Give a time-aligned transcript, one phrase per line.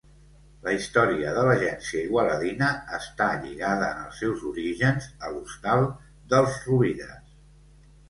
[0.67, 5.89] La història de l'Agència Igualadina està lligada en els seus orígens a l'hostal
[6.37, 7.43] dels Rovires.